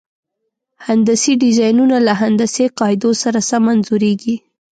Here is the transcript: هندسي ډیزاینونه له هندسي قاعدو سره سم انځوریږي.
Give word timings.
هندسي 0.87 1.33
ډیزاینونه 1.43 1.97
له 2.07 2.13
هندسي 2.21 2.65
قاعدو 2.79 3.11
سره 3.23 3.39
سم 3.49 3.63
انځوریږي. 3.73 4.35